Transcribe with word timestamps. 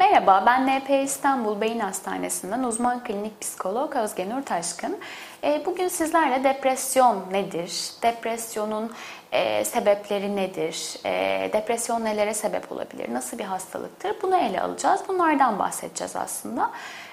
Merhaba, 0.00 0.42
ben 0.46 0.66
NP 0.66 0.90
İstanbul 1.04 1.60
Beyin 1.60 1.78
Hastanesi'nden 1.78 2.62
uzman 2.62 3.04
klinik 3.04 3.40
psikolog 3.40 3.96
Özge 3.96 4.30
Nur 4.30 4.42
Taşkın. 4.42 4.98
Ee, 5.44 5.62
bugün 5.66 5.88
sizlerle 5.88 6.44
depresyon 6.44 7.24
nedir, 7.30 7.72
depresyonun 8.02 8.92
e, 9.32 9.64
sebepleri 9.64 10.36
nedir, 10.36 10.96
e, 11.04 11.50
depresyon 11.52 12.04
nelere 12.04 12.34
sebep 12.34 12.72
olabilir, 12.72 13.14
nasıl 13.14 13.38
bir 13.38 13.44
hastalıktır 13.44 14.16
bunu 14.22 14.36
ele 14.36 14.60
alacağız. 14.60 15.00
Bunlardan 15.08 15.58
bahsedeceğiz 15.58 16.16
aslında. 16.16 16.70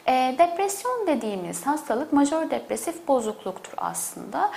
E, 0.08 0.36
depresyon 0.38 1.08
dediğimiz 1.08 1.68
hastalık 1.68 2.14
majör 2.14 2.50
depresif 2.52 3.08
bozukluktur 3.08 3.74
aslında. 3.78 4.52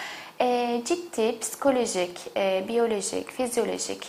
ciddi 0.85 1.39
psikolojik, 1.41 2.37
biyolojik, 2.69 3.31
fizyolojik 3.31 4.09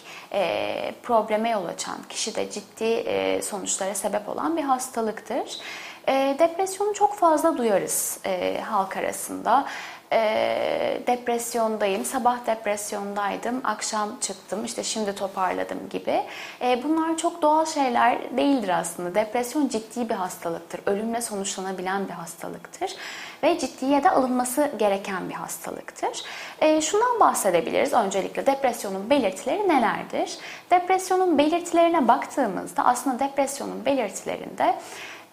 probleme 1.03 1.49
yol 1.49 1.65
açan, 1.65 1.97
kişide 2.09 2.51
ciddi 2.51 3.03
sonuçlara 3.43 3.95
sebep 3.95 4.29
olan 4.29 4.57
bir 4.57 4.61
hastalıktır. 4.61 5.59
E, 6.07 6.35
depresyonu 6.39 6.93
çok 6.93 7.15
fazla 7.15 7.57
duyarız 7.57 8.19
e, 8.25 8.61
halk 8.61 8.97
arasında. 8.97 9.65
E, 10.13 11.01
depresyondayım, 11.07 12.05
sabah 12.05 12.45
depresyondaydım, 12.45 13.61
akşam 13.63 14.19
çıktım, 14.19 14.65
işte 14.65 14.83
şimdi 14.83 15.15
toparladım 15.15 15.89
gibi. 15.89 16.23
E, 16.61 16.83
bunlar 16.83 17.17
çok 17.17 17.41
doğal 17.41 17.65
şeyler 17.65 18.37
değildir 18.37 18.69
aslında. 18.69 19.15
Depresyon 19.15 19.67
ciddi 19.67 20.09
bir 20.09 20.13
hastalıktır, 20.13 20.81
ölümle 20.85 21.21
sonuçlanabilen 21.21 22.07
bir 22.07 22.13
hastalıktır 22.13 22.95
ve 23.43 23.59
ciddiye 23.59 24.03
de 24.03 24.09
alınması 24.09 24.71
gereken 24.79 25.29
bir 25.29 25.33
hastalıktır. 25.33 26.23
E, 26.59 26.81
şundan 26.81 27.19
bahsedebiliriz 27.19 27.93
öncelikle 27.93 28.45
depresyonun 28.45 29.09
belirtileri 29.09 29.69
nelerdir? 29.69 30.37
Depresyonun 30.71 31.37
belirtilerine 31.37 32.07
baktığımızda 32.07 32.85
aslında 32.85 33.19
depresyonun 33.19 33.85
belirtilerinde 33.85 34.75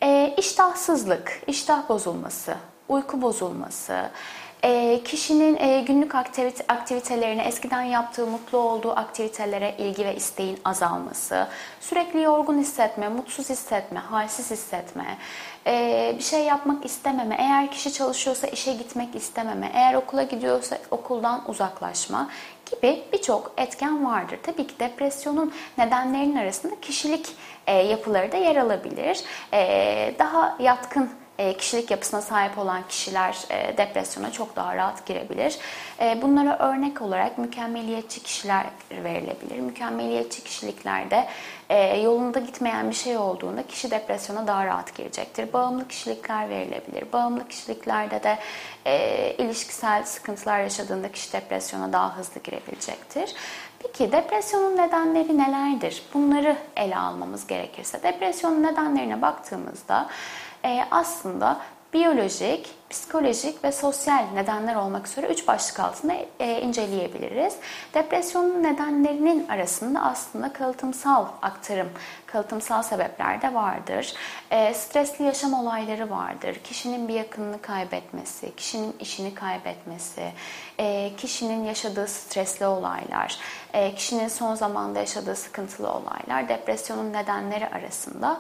e, 0.03 0.35
iştahsızlık, 0.39 1.43
iştah 1.47 1.89
bozulması, 1.89 2.57
uyku 2.89 3.23
bozulması, 3.23 4.11
e, 4.65 5.01
kişinin 5.05 5.57
e, 5.57 5.81
günlük 5.81 6.15
aktivite, 6.15 6.65
aktivitelerine, 6.69 7.43
eskiden 7.43 7.83
yaptığı 7.83 8.27
mutlu 8.27 8.59
olduğu 8.59 8.93
aktivitelere 8.93 9.75
ilgi 9.79 10.05
ve 10.05 10.17
isteğin 10.17 10.59
azalması, 10.65 11.47
sürekli 11.81 12.23
yorgun 12.23 12.59
hissetme, 12.59 13.09
mutsuz 13.09 13.51
hissetme, 13.51 14.01
halsiz 14.01 14.51
hissetme, 14.51 15.19
e, 15.67 16.15
bir 16.19 16.23
şey 16.23 16.45
yapmak 16.45 16.85
istememe, 16.85 17.37
eğer 17.39 17.71
kişi 17.71 17.93
çalışıyorsa 17.93 18.47
işe 18.47 18.73
gitmek 18.73 19.15
istememe, 19.15 19.71
eğer 19.75 19.95
okula 19.95 20.23
gidiyorsa 20.23 20.79
okuldan 20.91 21.51
uzaklaşma 21.51 22.29
gibi 22.71 23.03
birçok 23.13 23.53
etken 23.57 24.05
vardır. 24.07 24.39
Tabii 24.43 24.67
ki 24.67 24.75
depresyonun 24.81 25.53
nedenlerinin 25.79 26.37
arasında 26.37 26.81
kişilik 26.81 27.37
yapıları 27.73 28.33
da 28.33 28.37
yer 28.37 28.57
alabilir. 28.57 29.25
E, 29.53 30.15
daha 30.19 30.57
yatkın 30.61 31.05
e, 31.05 31.28
kişilik 31.59 31.91
yapısına 31.91 32.23
sahip 32.23 32.59
olan 32.59 32.83
kişiler 32.89 33.37
e, 33.51 33.77
depresyona 33.79 34.33
çok 34.33 34.57
daha 34.57 34.77
rahat 34.77 35.07
girebilir. 35.07 35.59
E, 36.01 36.23
bunlara 36.23 36.59
örnek 36.59 37.03
olarak 37.03 37.39
mükemmeliyetçi 37.39 38.23
kişiler 38.23 38.67
verilebilir. 38.91 39.61
Mükemmeliyetçi 39.61 40.45
kişiliklerde 40.45 41.29
yolunda 42.03 42.39
gitmeyen 42.39 42.91
bir 42.91 42.95
şey 42.95 43.17
olduğunda 43.17 43.67
kişi 43.67 43.91
depresyona 43.91 44.47
daha 44.47 44.67
rahat 44.67 44.95
girecektir. 44.95 45.53
Bağımlı 45.53 45.89
kişilikler 45.89 46.49
verilebilir. 46.49 47.13
Bağımlı 47.13 47.49
kişiliklerde 47.49 48.21
de 48.23 48.39
ilişkisel 49.39 50.05
sıkıntılar 50.05 50.61
yaşadığında 50.61 51.13
kişi 51.13 51.33
depresyona 51.33 51.93
daha 51.93 52.17
hızlı 52.17 52.41
girebilecektir. 52.41 53.35
Peki 53.83 54.13
depresyonun 54.13 54.77
nedenleri 54.77 55.39
nelerdir? 55.39 56.03
Bunları 56.15 56.57
ele 56.77 56.97
almamız 56.97 57.47
gerekirse 57.47 58.03
depresyonun 58.03 58.63
nedenlerine 58.63 59.23
baktığımızda 59.23 60.09
e, 60.09 60.48
aslında 60.91 61.61
biyolojik, 61.95 62.79
psikolojik 62.91 63.65
ve 63.65 63.73
sosyal 63.73 64.25
nedenler 64.35 64.75
olmak 64.75 65.09
üzere 65.09 65.27
üç 65.27 65.49
başlık 65.49 65.81
altında 65.81 66.15
e, 66.41 66.61
inceleyebiliriz. 66.61 67.57
Depresyonun 67.95 68.63
nedenlerinin 68.63 69.49
arasında 69.49 70.03
aslında 70.03 70.53
kalıtımsal 70.53 71.27
aktarım, 71.43 71.89
kalıtımsal 72.27 72.83
sebepler 72.83 73.43
de 73.43 73.55
vardır. 73.55 74.15
E, 74.51 74.75
stresli 74.75 75.25
yaşam 75.25 75.55
olayları 75.55 76.11
vardır. 76.11 76.55
Kişinin 76.65 77.09
bir 77.09 77.15
yakınını 77.15 77.63
kaybetmesi, 77.63 78.57
kişinin 78.57 78.97
işini 79.01 79.35
kaybetmesi, 79.35 80.33
e, 80.79 81.13
kişinin 81.17 81.65
yaşadığı 81.65 82.07
stresli 82.07 82.67
olaylar, 82.67 83.39
e, 83.73 83.95
kişinin 83.95 84.29
son 84.29 84.55
zamanda 84.55 84.99
yaşadığı 84.99 85.37
sıkıntılı 85.37 85.93
olaylar 85.93 86.49
depresyonun 86.49 87.13
nedenleri 87.13 87.69
arasında 87.69 88.39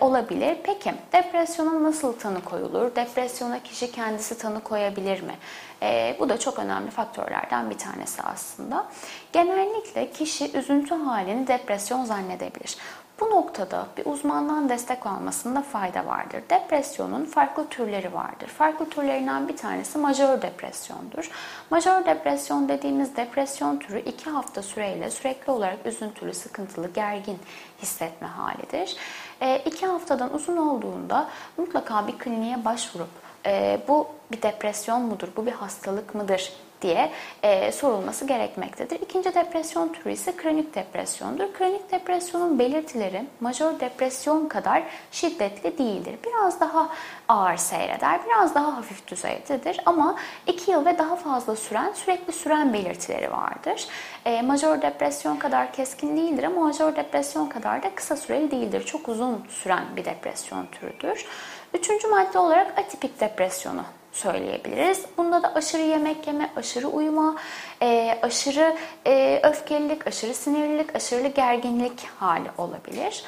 olabilir. 0.00 0.56
Peki 0.62 0.94
depresyona 1.12 1.82
nasıl 1.82 2.18
tanı 2.18 2.44
koyulur? 2.44 2.75
Depresyona 2.96 3.62
kişi 3.62 3.92
kendisi 3.92 4.38
tanı 4.38 4.60
koyabilir 4.60 5.20
mi? 5.20 5.34
E, 5.82 6.16
bu 6.20 6.28
da 6.28 6.38
çok 6.38 6.58
önemli 6.58 6.90
faktörlerden 6.90 7.70
bir 7.70 7.78
tanesi 7.78 8.22
aslında. 8.22 8.86
Genellikle 9.32 10.10
kişi 10.10 10.58
üzüntü 10.58 10.94
halini 10.94 11.46
depresyon 11.46 12.04
zannedebilir. 12.04 12.76
Bu 13.20 13.30
noktada 13.30 13.86
bir 13.96 14.06
uzmandan 14.06 14.68
destek 14.68 15.06
almasında 15.06 15.62
fayda 15.62 16.06
vardır. 16.06 16.42
Depresyonun 16.50 17.24
farklı 17.24 17.68
türleri 17.68 18.12
vardır. 18.12 18.46
Farklı 18.46 18.88
türlerinden 18.88 19.48
bir 19.48 19.56
tanesi 19.56 19.98
majör 19.98 20.42
depresyondur. 20.42 21.30
Majör 21.70 22.04
depresyon 22.04 22.68
dediğimiz 22.68 23.16
depresyon 23.16 23.78
türü 23.78 24.00
iki 24.00 24.30
hafta 24.30 24.62
süreyle 24.62 25.10
sürekli 25.10 25.52
olarak 25.52 25.86
üzüntülü, 25.86 26.34
sıkıntılı, 26.34 26.92
gergin 26.92 27.38
hissetme 27.82 28.28
halidir. 28.28 28.96
E, 29.40 29.58
iki 29.58 29.86
haftadan 29.86 30.34
uzun 30.34 30.56
olduğunda 30.56 31.28
mutlaka 31.56 32.06
bir 32.06 32.18
kliniğe 32.18 32.64
başvurup 32.64 33.25
e, 33.46 33.78
bu 33.88 34.08
bir 34.32 34.42
depresyon 34.42 35.02
mudur, 35.02 35.28
bu 35.36 35.46
bir 35.46 35.52
hastalık 35.52 36.14
mıdır 36.14 36.52
diye 36.82 37.10
e, 37.42 37.72
sorulması 37.72 38.26
gerekmektedir. 38.26 39.00
İkinci 39.00 39.34
depresyon 39.34 39.88
türü 39.92 40.12
ise 40.12 40.36
kronik 40.36 40.74
depresyondur. 40.74 41.52
Kronik 41.52 41.92
depresyonun 41.92 42.58
belirtileri 42.58 43.24
majör 43.40 43.80
depresyon 43.80 44.48
kadar 44.48 44.82
şiddetli 45.12 45.78
değildir. 45.78 46.14
Biraz 46.26 46.60
daha 46.60 46.88
ağır 47.28 47.56
seyreder, 47.56 48.20
biraz 48.26 48.54
daha 48.54 48.76
hafif 48.76 49.06
düzeydedir 49.08 49.80
ama 49.86 50.16
2 50.46 50.70
yıl 50.70 50.86
ve 50.86 50.98
daha 50.98 51.16
fazla 51.16 51.56
süren, 51.56 51.92
sürekli 51.92 52.32
süren 52.32 52.72
belirtileri 52.72 53.30
vardır. 53.30 53.86
E, 54.24 54.42
majör 54.42 54.82
depresyon 54.82 55.36
kadar 55.36 55.72
keskin 55.72 56.16
değildir 56.16 56.44
ama 56.44 56.60
majör 56.60 56.96
depresyon 56.96 57.48
kadar 57.48 57.82
da 57.82 57.94
kısa 57.94 58.16
süreli 58.16 58.50
değildir. 58.50 58.86
Çok 58.86 59.08
uzun 59.08 59.44
süren 59.48 59.84
bir 59.96 60.04
depresyon 60.04 60.66
türüdür. 60.66 61.26
Üçüncü 61.74 62.08
madde 62.08 62.38
olarak 62.38 62.78
atipik 62.78 63.20
depresyonu 63.20 63.82
söyleyebiliriz. 64.12 65.04
Bunda 65.18 65.42
da 65.42 65.54
aşırı 65.54 65.82
yemek 65.82 66.26
yeme, 66.26 66.50
aşırı 66.56 66.88
uyuma, 66.88 67.36
e, 67.82 68.18
aşırı 68.22 68.76
e, 69.06 69.40
öfkelilik, 69.42 70.06
aşırı 70.06 70.34
sinirlilik, 70.34 70.96
aşırı 70.96 71.28
gerginlik 71.28 72.06
hali 72.20 72.48
olabilir. 72.58 73.24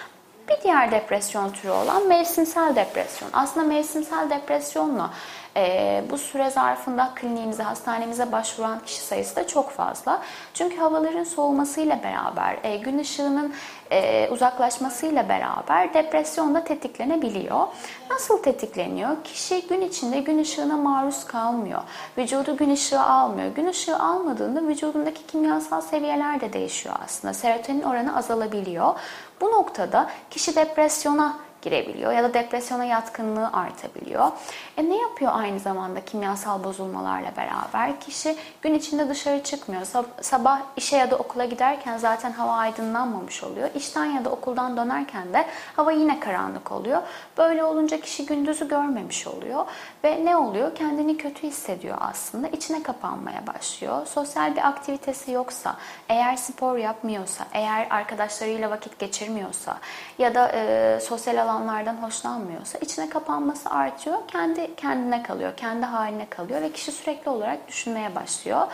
Bir 0.49 0.63
diğer 0.63 0.91
depresyon 0.91 1.51
türü 1.51 1.71
olan 1.71 2.07
mevsimsel 2.07 2.77
depresyon. 2.77 3.31
Aslında 3.33 3.67
mevsimsel 3.67 4.31
depresyonla 4.31 5.11
e, 5.59 6.05
bu 6.11 6.19
süre 6.19 6.51
zarfında 6.51 7.11
kliniğimize, 7.15 7.63
hastanemize 7.63 8.33
başvuran 8.33 8.81
kişi 8.87 9.01
sayısı 9.01 9.37
da 9.37 9.47
çok 9.47 9.71
fazla. 9.71 10.23
Çünkü 10.55 10.77
havaların 10.77 11.25
soğumasıyla 11.25 12.03
beraber, 12.03 12.59
e, 12.63 12.77
gün 12.77 12.99
ışığının 12.99 13.55
e, 13.91 14.29
uzaklaşmasıyla 14.31 15.29
beraber 15.29 15.95
depresyon 15.95 16.55
da 16.55 16.65
tetiklenebiliyor. 16.65 17.67
Nasıl 18.11 18.43
tetikleniyor? 18.43 19.25
Kişi 19.25 19.67
gün 19.69 19.81
içinde 19.81 20.21
gün 20.21 20.39
ışığına 20.39 20.77
maruz 20.77 21.25
kalmıyor. 21.25 21.83
Vücudu 22.19 22.57
gün 22.57 22.71
ışığı 22.71 23.01
almıyor. 23.01 23.55
Gün 23.55 23.67
ışığı 23.67 23.99
almadığında 23.99 24.63
vücudundaki 24.69 25.27
kimyasal 25.27 25.81
seviyeler 25.81 26.41
de 26.41 26.53
değişiyor 26.53 26.95
aslında. 27.05 27.35
Serotonin 27.35 27.83
oranı 27.83 28.17
azalabiliyor. 28.17 28.95
Bu 29.41 29.51
noktada 29.51 30.11
kişi 30.31 30.57
depresyona 30.57 31.48
girebiliyor 31.63 32.13
ya 32.13 32.23
da 32.23 32.35
depresyona 32.35 32.85
yatkınlığı 32.85 33.51
artabiliyor. 33.53 34.29
E 34.77 34.91
ne 34.91 34.97
yapıyor 34.97 35.33
aynı 35.35 35.61
zamanda 35.61 36.05
kimyasal 36.05 36.65
bozulmalarla 36.65 37.33
beraber? 37.37 38.01
Kişi 38.01 38.37
gün 38.63 38.75
içinde 38.75 39.09
dışarı 39.09 39.43
çıkmıyor. 39.43 39.83
Sabah 40.21 40.61
işe 40.77 40.97
ya 40.97 41.11
da 41.11 41.17
okula 41.17 41.45
giderken 41.45 41.99
zaten 41.99 42.33
hava 42.33 42.53
aydınlanmamış 42.53 43.45
oluyor. 43.45 43.69
İşten 43.75 44.05
ya 44.05 44.25
da 44.25 44.31
okuldan 44.31 44.77
dönerken 44.77 45.33
de 45.33 45.47
hava 45.77 45.93
yine 45.93 46.21
karanlık 46.21 46.73
oluyor. 46.73 47.03
Böyle 47.39 47.65
olunca 47.65 48.01
kişi 48.01 48.27
gündüzü 48.27 48.69
görmemiş 48.69 49.27
oluyor 49.27 49.65
ve 50.05 50.25
ne 50.25 50.37
oluyor? 50.37 50.75
Kendini 50.75 51.17
kötü 51.17 51.43
hissediyor 51.43 51.97
aslında. 52.01 52.49
İçine 52.49 52.83
kapanmaya 52.83 53.47
başlıyor. 53.47 54.07
Sosyal 54.07 54.57
bir 54.57 54.69
aktivitesi 54.69 55.31
yoksa, 55.31 55.77
eğer 56.09 56.37
spor 56.37 56.77
yapmıyorsa, 56.77 57.45
eğer 57.53 57.87
arkadaşlarıyla 57.91 58.71
vakit 58.71 58.99
geçirmiyorsa 58.99 59.79
ya 60.19 60.35
da 60.35 60.53
e, 60.55 60.99
sosyal 61.01 61.48
alanlardan 61.49 61.97
hoşlanmıyorsa 61.97 62.79
içine 62.79 63.09
kapanması 63.09 63.71
artıyor. 63.71 64.19
Kendi 64.29 64.75
kendine 64.77 65.23
kalıyor, 65.23 65.57
kendi 65.57 65.87
haline 65.87 66.27
kalıyor 66.29 66.63
ve 66.63 66.73
kişi 66.73 66.93
sürekli 66.93 67.31
olarak 67.31 67.69
düşünmeye 67.69 68.15
başlıyor. 68.15 68.67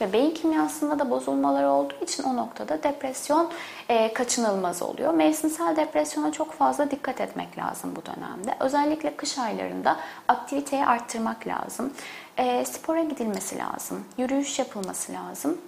Ve 0.00 0.12
beyin 0.12 0.34
kimyasında 0.34 0.98
da 0.98 1.10
bozulmalar 1.10 1.64
olduğu 1.64 2.04
için 2.04 2.22
o 2.22 2.36
noktada 2.36 2.82
depresyon 2.82 3.50
e, 3.88 4.12
kaçınılmaz 4.12 4.82
oluyor. 4.82 5.14
Mevsimsel 5.14 5.76
depresyona 5.76 6.32
çok 6.32 6.52
fazla 6.52 6.90
dikkat 6.90 7.20
etmek 7.20 7.58
lazım 7.58 7.96
bu 7.96 8.02
dönemde. 8.06 8.54
Özellikle 8.60 9.16
kış 9.16 9.38
aylarında 9.38 9.96
aktiviteyi 10.28 10.86
arttırmak 10.86 11.46
lazım. 11.46 11.92
E, 12.38 12.64
spora 12.64 13.02
gidilmesi 13.02 13.58
lazım. 13.58 14.04
Yürüyüş 14.18 14.58
yapılması 14.58 15.12
lazım. 15.12 15.58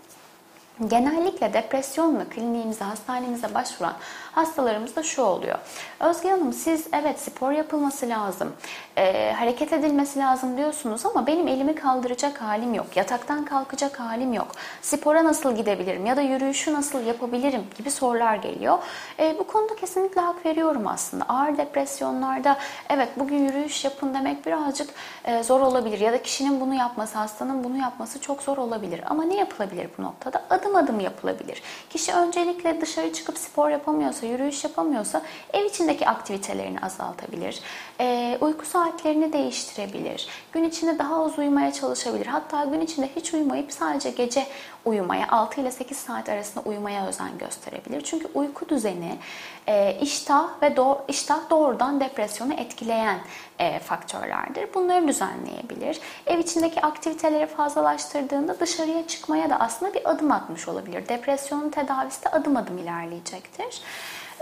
Genellikle 0.80 1.52
depresyonla 1.52 2.24
kliniğimize, 2.24 2.84
hastanemize 2.84 3.54
başvuran 3.54 3.94
hastalarımızda 4.32 5.02
şu 5.02 5.22
oluyor. 5.22 5.58
Özge 6.00 6.30
Hanım 6.30 6.52
siz 6.52 6.86
evet 6.92 7.20
spor 7.20 7.52
yapılması 7.52 8.08
lazım, 8.08 8.52
e, 8.96 9.32
hareket 9.32 9.72
edilmesi 9.72 10.18
lazım 10.18 10.56
diyorsunuz 10.56 11.06
ama 11.06 11.26
benim 11.26 11.48
elimi 11.48 11.74
kaldıracak 11.74 12.42
halim 12.42 12.74
yok, 12.74 12.96
yataktan 12.96 13.44
kalkacak 13.44 14.00
halim 14.00 14.32
yok, 14.32 14.48
spora 14.82 15.24
nasıl 15.24 15.56
gidebilirim 15.56 16.06
ya 16.06 16.16
da 16.16 16.20
yürüyüşü 16.20 16.72
nasıl 16.72 17.06
yapabilirim 17.06 17.62
gibi 17.78 17.90
sorular 17.90 18.36
geliyor. 18.36 18.78
E, 19.18 19.38
bu 19.38 19.46
konuda 19.46 19.76
kesinlikle 19.76 20.20
hak 20.20 20.46
veriyorum 20.46 20.86
aslında. 20.86 21.24
Ağır 21.28 21.56
depresyonlarda 21.56 22.58
evet 22.90 23.08
bugün 23.16 23.36
yürüyüş 23.36 23.84
yapın 23.84 24.14
demek 24.14 24.46
birazcık 24.46 24.90
e, 25.24 25.42
zor 25.42 25.60
olabilir 25.60 26.00
ya 26.00 26.12
da 26.12 26.22
kişinin 26.22 26.60
bunu 26.60 26.74
yapması, 26.74 27.18
hastanın 27.18 27.64
bunu 27.64 27.76
yapması 27.76 28.20
çok 28.20 28.42
zor 28.42 28.56
olabilir. 28.56 29.00
Ama 29.06 29.24
ne 29.24 29.36
yapılabilir 29.36 29.88
bu 29.98 30.02
noktada? 30.02 30.42
Adım 30.62 30.76
adım 30.76 31.00
yapılabilir. 31.00 31.62
Kişi 31.90 32.12
öncelikle 32.12 32.80
dışarı 32.80 33.12
çıkıp 33.12 33.38
spor 33.38 33.68
yapamıyorsa, 33.70 34.26
yürüyüş 34.26 34.64
yapamıyorsa 34.64 35.22
ev 35.52 35.64
içindeki 35.64 36.08
aktivitelerini 36.08 36.80
azaltabilir. 36.80 37.60
E, 38.00 38.38
uyku 38.40 38.66
saatlerini 38.66 39.32
değiştirebilir. 39.32 40.28
Gün 40.52 40.64
içinde 40.64 40.98
daha 40.98 41.24
az 41.24 41.38
uyumaya 41.38 41.72
çalışabilir. 41.72 42.26
Hatta 42.26 42.64
gün 42.64 42.80
içinde 42.80 43.08
hiç 43.16 43.34
uyumayıp 43.34 43.72
sadece 43.72 44.10
gece 44.10 44.46
uyumaya, 44.84 45.28
6 45.28 45.60
ile 45.60 45.70
8 45.70 45.96
saat 45.96 46.28
arasında 46.28 46.64
uyumaya 46.64 47.06
özen 47.06 47.38
gösterebilir. 47.38 48.00
Çünkü 48.00 48.28
uyku 48.34 48.68
düzeni 48.68 49.18
e, 49.66 49.98
iştah 50.00 50.62
ve 50.62 50.76
do 50.76 51.04
iştah 51.08 51.50
doğrudan 51.50 52.00
depresyonu 52.00 52.54
etkileyen 52.54 53.18
e, 53.58 53.78
faktörlerdir. 53.78 54.74
Bunları 54.74 55.08
düzenleyebilir. 55.08 56.00
Ev 56.26 56.38
içindeki 56.38 56.80
aktiviteleri 56.80 57.46
fazlalaştırdığında 57.46 58.60
dışarıya 58.60 59.06
çıkmaya 59.06 59.50
da 59.50 59.60
aslında 59.60 59.94
bir 59.94 60.10
adım 60.10 60.30
atmış 60.52 60.68
olabilir. 60.68 61.08
Depresyonun 61.08 61.70
tedavisi 61.70 62.24
de 62.24 62.28
adım 62.28 62.56
adım 62.56 62.78
ilerleyecektir. 62.78 63.80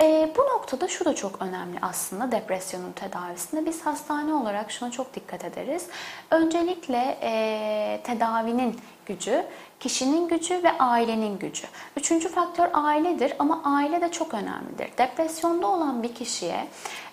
E, 0.01 0.33
bu 0.37 0.41
noktada 0.41 0.89
şu 0.89 1.05
da 1.05 1.15
çok 1.15 1.43
önemli 1.43 1.79
aslında 1.83 2.33
depresyonun 2.33 2.93
tedavisinde. 2.93 3.67
Biz 3.67 3.87
hastane 3.87 4.35
olarak 4.35 4.71
şuna 4.71 4.91
çok 4.91 5.15
dikkat 5.15 5.45
ederiz. 5.45 5.87
Öncelikle 6.31 7.19
e, 7.23 8.01
tedavinin 8.05 8.81
gücü, 9.07 9.47
kişinin 9.81 10.29
gücü 10.29 10.63
ve 10.63 10.79
ailenin 10.79 11.39
gücü. 11.39 11.67
Üçüncü 11.97 12.29
faktör 12.29 12.69
ailedir 12.73 13.33
ama 13.39 13.61
aile 13.65 14.01
de 14.01 14.11
çok 14.11 14.35
önemlidir. 14.35 14.91
Depresyonda 14.99 15.67
olan 15.67 16.03
bir 16.03 16.15
kişiye 16.15 16.67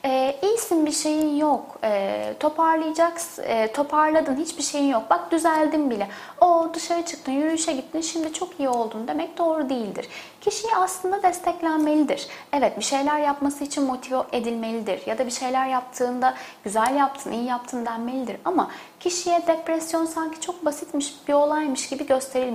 e, 0.05 0.39
iyisin 0.41 0.85
bir 0.85 0.91
şeyin 0.91 1.35
yok, 1.35 1.79
e, 1.83 2.33
toparlayacaksın, 2.39 3.43
e, 3.43 3.71
toparladın 3.71 4.35
hiçbir 4.35 4.63
şeyin 4.63 4.87
yok, 4.87 5.03
bak 5.09 5.31
düzeldin 5.31 5.91
bile, 5.91 6.07
o 6.41 6.71
dışarı 6.73 7.05
çıktın, 7.05 7.31
yürüyüşe 7.31 7.73
gittin, 7.73 8.01
şimdi 8.01 8.33
çok 8.33 8.59
iyi 8.59 8.69
oldun 8.69 9.07
demek 9.07 9.37
doğru 9.37 9.69
değildir. 9.69 10.07
Kişi 10.41 10.67
aslında 10.75 11.23
desteklenmelidir. 11.23 12.27
Evet 12.53 12.77
bir 12.77 12.83
şeyler 12.83 13.19
yapması 13.19 13.63
için 13.63 13.83
motive 13.83 14.17
edilmelidir 14.31 15.07
ya 15.07 15.17
da 15.17 15.25
bir 15.25 15.31
şeyler 15.31 15.67
yaptığında 15.67 16.33
güzel 16.63 16.95
yaptın, 16.95 17.31
iyi 17.31 17.45
yaptın 17.45 17.85
denmelidir 17.85 18.37
ama 18.45 18.71
kişiye 18.99 19.47
depresyon 19.47 20.05
sanki 20.05 20.41
çok 20.41 20.65
basitmiş 20.65 21.13
bir 21.27 21.33
olaymış 21.33 21.89
gibi 21.89 22.05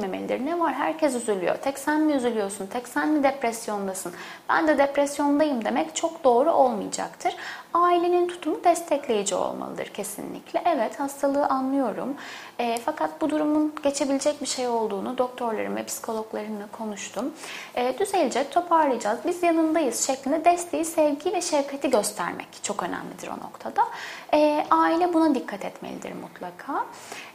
gösterilmemelidir. 0.03 0.47
Ne 0.47 0.61
var? 0.61 0.75
Herkes 0.75 1.15
üzülüyor. 1.15 1.57
Tek 1.57 1.79
sen 1.79 2.01
mi 2.01 2.13
üzülüyorsun? 2.13 2.67
Tek 2.67 2.89
sen 2.89 3.09
mi 3.09 3.23
depresyondasın? 3.23 4.13
Ben 4.49 4.69
de 4.69 4.79
depresyondayım 4.79 5.65
demek 5.65 5.97
çok 5.97 6.25
doğru 6.25 6.51
olmayacaktır. 6.51 7.35
Ailenin 7.75 8.29
tutumu 8.29 8.65
destekleyici 8.65 9.35
olmalıdır 9.35 9.87
kesinlikle. 9.87 10.63
Evet 10.67 11.01
hastalığı 11.01 11.47
anlıyorum. 11.47 12.15
E, 12.59 12.79
fakat 12.85 13.21
bu 13.21 13.31
durumun 13.31 13.75
geçebilecek 13.83 14.41
bir 14.41 14.47
şey 14.47 14.69
olduğunu 14.69 15.19
doktorlarım 15.19 15.77
ve 15.77 15.85
psikologlarımla 15.85 16.67
konuştum. 16.73 17.33
E, 17.75 17.99
düzelecek, 17.99 18.53
toparlayacağız, 18.53 19.19
biz 19.27 19.43
yanındayız 19.43 20.07
şeklinde 20.07 20.45
desteği, 20.45 20.85
sevgi 20.85 21.33
ve 21.33 21.41
şefkati 21.41 21.91
göstermek 21.91 22.49
çok 22.63 22.83
önemlidir 22.83 23.29
o 23.29 23.45
noktada. 23.45 23.89
E, 24.35 24.67
aile 24.71 25.15
buna 25.15 25.35
dikkat 25.35 25.65
etmelidir 25.65 26.13
mutlaka. 26.13 26.85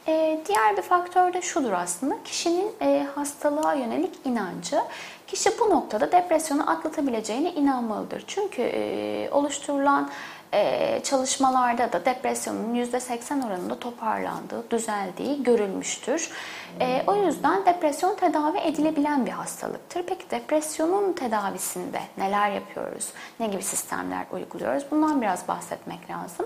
E, 0.08 0.40
diğer 0.48 0.78
bir 0.78 0.82
faktör 0.82 1.34
de 1.34 1.42
şudur 1.42 1.72
aslında. 1.72 2.16
Kişinin 2.24 2.72
e, 2.82 3.08
hastalığa 3.16 3.74
yönelik 3.74 4.14
inancı. 4.26 4.80
Kişi 5.28 5.50
bu 5.60 5.70
noktada 5.70 6.12
depresyonu 6.12 6.70
atlatabileceğine 6.72 7.54
inanmalıdır. 7.54 8.24
Çünkü 8.28 8.62
e, 8.62 9.30
oluşturulan 9.32 10.10
e, 10.54 11.00
çalışmalarda 11.04 11.94
da 11.94 12.06
depresyonun 12.06 12.76
%80 12.76 13.48
oranında 13.48 13.80
toparlandığı, 13.80 14.72
düzeldiği 14.72 15.44
görülmüştür. 15.44 16.32
E, 16.82 17.04
o 17.08 17.16
yüzden 17.16 17.66
depresyon 17.66 18.16
tedavi 18.16 18.58
edilebilen 18.58 19.26
bir 19.26 19.32
hastalıktır. 19.32 20.04
Peki 20.08 20.30
depresyonun 20.32 21.14
tedavisinde 21.14 22.00
neler 22.18 22.52
yapıyoruz? 22.52 23.10
Ne 23.40 23.48
gibi 23.48 23.64
sistemler 23.64 24.26
uyguluyoruz? 24.32 24.84
Bundan 24.92 25.22
biraz 25.22 25.48
bahsetmek 25.48 26.10
lazım. 26.10 26.46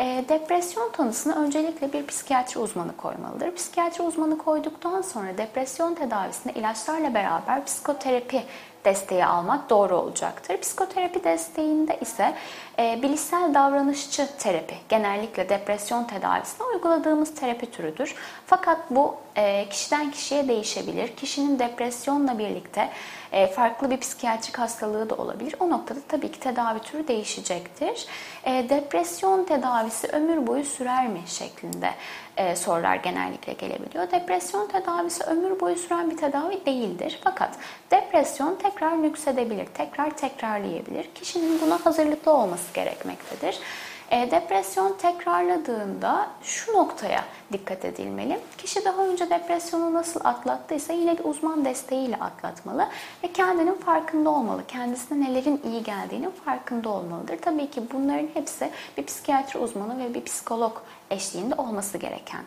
E, 0.00 0.24
depresyon 0.28 0.90
tanısını 0.90 1.44
öncelikle 1.44 1.92
bir 1.92 2.06
psikiyatri 2.06 2.60
uzmanı 2.60 2.96
koymalıdır. 2.96 3.54
Psikiyatri 3.54 4.02
uzmanı 4.02 4.38
koyduktan 4.38 5.02
sonra 5.02 5.38
depresyon 5.38 5.94
tedavisinde 5.94 6.52
ilaçlarla 6.54 7.14
beraber 7.14 7.64
psikoterapi 7.64 8.42
desteği 8.84 9.26
almak 9.26 9.70
doğru 9.70 9.96
olacaktır. 9.96 10.60
Psikoterapi 10.60 11.24
desteğinde 11.24 11.98
ise 12.00 12.34
e, 12.78 13.02
bilişsel 13.02 13.54
davranışçı 13.54 14.28
terapi 14.38 14.74
genellikle 14.88 15.48
depresyon 15.48 16.04
tedavisinde 16.04 16.64
uyguladığımız 16.64 17.34
terapi 17.34 17.70
türüdür. 17.70 18.14
Fakat 18.46 18.78
bu 18.90 19.16
e, 19.36 19.68
kişiden 19.68 20.10
kişiye 20.10 20.48
değişebilir. 20.48 21.16
Kişinin 21.16 21.58
depresyonla 21.58 22.38
birlikte 22.38 22.90
e, 23.32 23.46
farklı 23.46 23.90
bir 23.90 24.00
psikiyatrik 24.00 24.58
hastalığı 24.58 25.10
da 25.10 25.14
olabilir. 25.14 25.54
O 25.60 25.70
noktada 25.70 25.98
tabii 26.08 26.32
ki 26.32 26.40
tedavi 26.40 26.78
türü 26.78 27.08
değişecektir. 27.08 28.06
E, 28.44 28.68
depresyon 28.68 29.44
tedavisi 29.44 30.06
ömür 30.06 30.46
boyu 30.46 30.64
sürer 30.64 31.06
mi 31.06 31.20
şeklinde 31.26 31.90
e, 32.36 32.56
sorular 32.56 32.96
genellikle 32.96 33.52
gelebiliyor. 33.52 34.10
Depresyon 34.10 34.66
tedavisi 34.66 35.24
ömür 35.24 35.60
boyu 35.60 35.76
süren 35.76 36.10
bir 36.10 36.16
tedavi 36.16 36.66
değildir. 36.66 37.20
Fakat 37.24 37.50
depresyon 37.90 38.54
tekrar 38.54 39.02
nüksedebilir, 39.02 39.66
tekrar 39.66 40.16
tekrarlayabilir. 40.16 41.10
Kişinin 41.14 41.60
buna 41.60 41.84
hazırlıklı 41.84 42.32
olması 42.32 42.74
gerekmektedir. 42.74 43.60
E, 44.10 44.30
depresyon 44.30 44.96
tekrarladığında 44.98 46.26
şu 46.42 46.72
noktaya 46.72 47.24
dikkat 47.52 47.84
edilmeli. 47.84 48.40
Kişi 48.58 48.84
daha 48.84 49.06
önce 49.06 49.30
depresyonu 49.30 49.94
nasıl 49.94 50.20
atlattıysa 50.24 50.92
yine 50.92 51.18
bir 51.18 51.24
uzman 51.24 51.64
desteğiyle 51.64 52.16
atlatmalı 52.16 52.88
ve 53.24 53.32
kendinin 53.32 53.74
farkında 53.74 54.30
olmalı. 54.30 54.62
Kendisine 54.68 55.24
nelerin 55.24 55.60
iyi 55.64 55.82
geldiğinin 55.82 56.30
farkında 56.30 56.88
olmalıdır. 56.88 57.38
Tabii 57.42 57.70
ki 57.70 57.82
bunların 57.92 58.28
hepsi 58.34 58.70
bir 58.96 59.06
psikiyatri 59.06 59.58
uzmanı 59.58 59.98
ve 59.98 60.14
bir 60.14 60.24
psikolog 60.24 60.72
eşliğinde 61.10 61.54
olması 61.54 61.98
gereken 61.98 62.44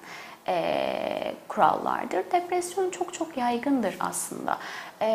e, 0.48 1.34
kurallardır. 1.48 2.32
Depresyon 2.32 2.90
çok 2.90 3.14
çok 3.14 3.38
yaygındır 3.38 3.96
aslında. 4.00 4.58
E, 5.02 5.08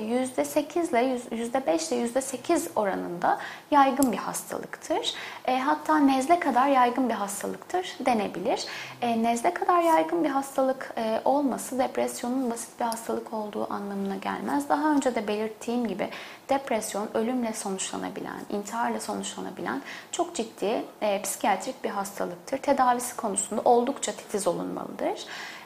%8 0.00 0.90
ile 0.90 1.18
%5 1.30 1.94
ile 1.94 2.20
%8 2.20 2.68
oranında 2.76 3.38
yaygın 3.70 4.12
bir 4.12 4.16
hastalıktır. 4.16 5.14
E, 5.44 5.58
hatta 5.58 5.98
nezle 5.98 6.40
kadar 6.40 6.68
yaygın 6.68 7.08
bir 7.08 7.14
hastalıktır 7.14 7.96
denebilir. 8.06 8.66
E, 9.02 9.22
nezle 9.22 9.54
kadar 9.54 9.82
yaygın 9.82 10.24
bir 10.24 10.28
hastalık 10.28 10.94
e, 10.96 11.20
olması 11.24 11.78
depresyonun 11.78 12.50
basit 12.50 12.80
bir 12.80 12.84
hastalık 12.84 13.32
olduğu 13.32 13.72
anlamına 13.72 14.16
gelmez. 14.16 14.68
Daha 14.68 14.92
önce 14.92 15.14
de 15.14 15.28
belirttiğim 15.28 15.88
gibi 15.88 16.08
depresyon 16.48 17.08
ölümle 17.14 17.52
sonuçlanabilen, 17.52 18.40
intiharla 18.50 19.00
sonuçlanabilen 19.00 19.82
çok 20.12 20.34
ciddi 20.34 20.84
e, 21.00 21.22
psikiyatrik 21.22 21.84
bir 21.84 21.90
hastalıktır. 21.90 22.58
Tedavisi 22.58 23.16
konusunda 23.16 23.62
oldukça 23.64 24.12
titiz 24.12 24.46
olunmalıdır. 24.46 24.79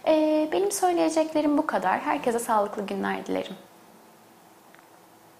E, 0.07 0.49
benim 0.53 0.73
söyleyeceklerim 0.73 1.59
bu 1.59 1.67
kadar. 1.67 2.01
Herkese 2.01 2.39
sağlıklı 2.39 2.87
günler 2.87 3.27
dilerim. 3.27 3.55